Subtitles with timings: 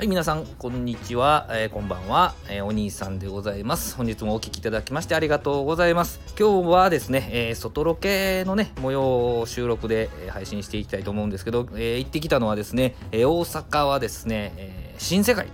[0.00, 3.94] はい、皆さん、こんにちは、えー、こんばんは、えー、お兄さんでございます。
[3.96, 6.20] 本日もお聴きいただきましてありがとうございます。
[6.38, 15.48] 今日はですね、えー、外ロケのね、模様を収録で、配信していきたいと思うんですけど、え行ってきたのはですね、え大阪はですね、え新世界。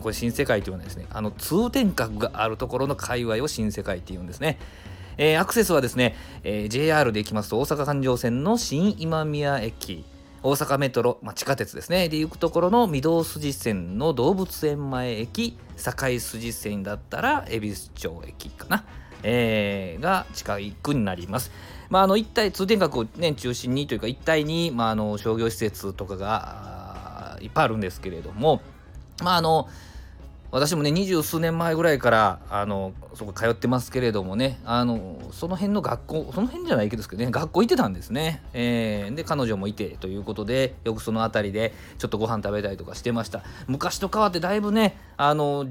[0.00, 4.58] これ新世界というのはですね、あの通天閣があるところの界隈を新世界っていうんですね。
[5.18, 10.06] えアクセスはですね、え JR で行きますと大阪環状線の新今宮駅、
[10.46, 18.84] 大阪メトロ、まあ、地下鉄ですねで行くところの御堂筋線の動物園前駅堺筋線だったら恵比寿町駅かな、
[19.22, 21.50] えー、が近くになります。
[21.88, 28.60] まあ、あの一体通天閣を、ね、中心にというか一帯に、まあ、あの商業施設とかがいっぱいあるんですけれども、
[29.22, 29.68] まああの
[30.54, 43.42] 私もね二十数年前ぐらいからあのそこ通ってますけれどもねあのその辺の学校その辺じゃないけどね学校行ってたんですね、えー、で彼女もいてということでよくその辺りでちょっとご飯食べたりとかしてました。
[43.66, 45.66] 昔と変わってだいぶねあの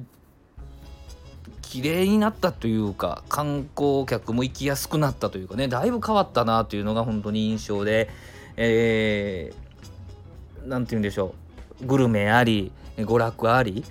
[1.61, 8.09] 綺麗になったというか観光客も行きやすくなったというかねだいぶ変わったなというのが本当に印象で
[8.57, 11.35] えー、て言うんでしょ
[11.81, 11.85] う。
[11.85, 13.85] グルメあり娯楽あり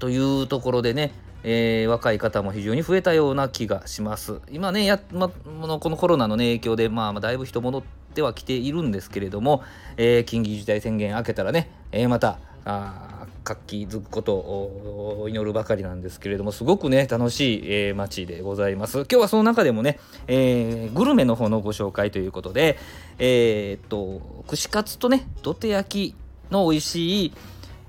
[0.00, 1.12] というところでね、
[1.44, 4.40] えー、若い方も非常に増えたような気がします。
[4.50, 7.82] 今ね、やま、このコロナの、ね、影響で、まあ、だいぶ人戻っ
[8.14, 9.62] てはきているんですけれども、
[9.96, 22.78] えー、緊急事態宣言明けたらね、えー、また、あ活気づくことを祈るばかりなんですけれどもすごくね楽しい、えー、街でございます今日はその中でもね、えー、グルメの方のご紹介ということで
[23.18, 26.16] えー、っと串カツとね土手焼き
[26.52, 27.32] の美味しい、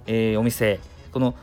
[0.07, 0.79] え、お店
[1.11, 1.35] この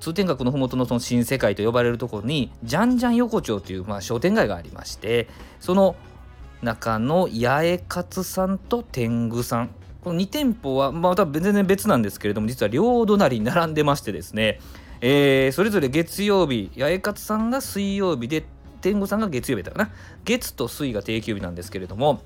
[0.00, 5.28] 通天閣の麓のその新世界と呼ばれるところにじゃんじゃん横丁という、まあ、商店街がありまして
[5.60, 5.94] その
[6.62, 9.70] 中の八重勝さんと天狗さん。
[10.02, 14.58] この2店舗はまた全然別なんですけれども実は両隣に並んでましてですね、
[15.02, 18.44] えー、それぞれ月曜日八重勝さんが水曜日で
[18.80, 19.90] 天狗さんが月曜日だかな。
[20.24, 22.22] 月と水が定休日なんですけれども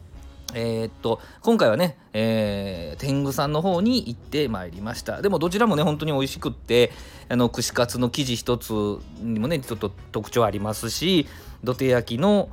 [0.54, 5.20] えー、っと今回はね、えー、天狗さんの方に行ってまいりました。
[5.20, 6.92] でもどちらもね本当に美味しくって
[7.28, 8.72] あの串カツの生地一つ
[9.20, 11.26] にもねちょっと特徴ありますし
[11.62, 12.48] 土手焼きの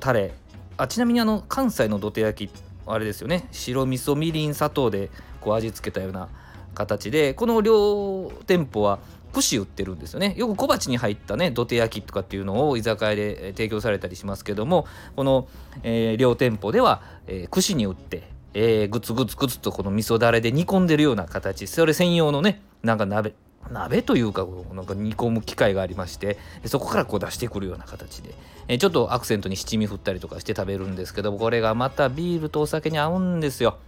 [0.00, 0.34] タレ。
[0.78, 2.52] あちなみにあの関西の土手焼き
[2.86, 3.48] あれですよね。
[3.52, 5.10] 白味噌みりん砂糖で
[5.40, 6.28] こう味付けたような
[6.74, 8.98] 形でこの両店舗は
[9.36, 15.46] 串売ってるんですよねよく小鉢に入ったね土手焼きとかっていうのを居酒屋で提供されたりしますけどもこの、
[15.82, 18.22] えー、両店舗では、えー、串に売って、
[18.54, 23.34] えー、グツグツグツとこの味噌だれで煮込んでるような形それ専用のねなんか鍋
[23.70, 28.32] 鍋というかなんか煮込む機械がありましてそこからこう出してくるような形で、
[28.68, 33.78] えちょっとアクセントに七味振ったりとかして食べるんですけどこれがまたビールとお酒に合うんですよ。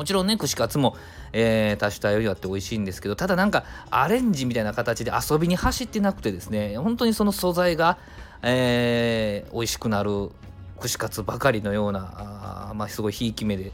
[0.00, 0.96] もちろんね串カツも、
[1.34, 7.98] えー、多種多様にあって美味しいんですけどただなんかアレンジみたいな形で遊びに走ってなくてですね本当にその素材が、
[8.40, 10.30] えー、美味しくなる
[10.78, 13.72] 串カツばかりのようなあまあすごいひいき目で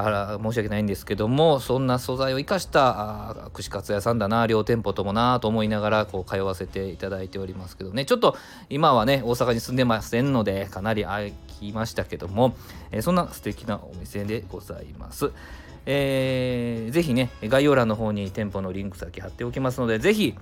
[0.00, 8.36] あら申し訳ないんですけどもそんな素材を生かした串カツ屋さんだな両店舗ともなと思いながらこう通わせていただいておりますけどねちょっと
[8.70, 12.54] 今はね大阪に住んでませんのでかなり空きましたけども、
[12.92, 15.32] えー、そんな素敵なお店でございます。
[15.84, 20.34] えー、ぜひね概要欄の方に店舗のリンク先貼っておきますのでぜひ、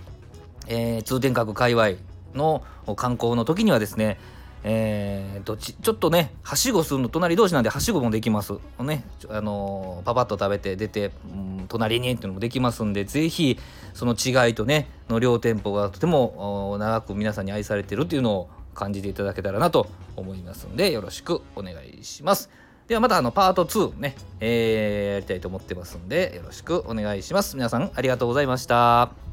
[0.67, 1.93] えー、通天閣界隈
[2.35, 2.63] の
[2.97, 4.19] 観光の時にはですね
[4.65, 8.55] えー、どっちちょっとねはしごするの隣同士なんではしごもできます。
[8.81, 13.59] ねあのー、パパッと食べて出て、うん、隣にっていうのもできますんでぜひ
[13.95, 22.51] その違いとねの両店舗がとても長く皆さんに愛されてるっていうのを感じていただけたらなと思いますんでよろしくお願いします。
[22.89, 27.57] ではまたあのパート2ね、えー、やりたいと思ってますんでよろしくお願いします。
[27.57, 29.26] 皆さんありがとうございました。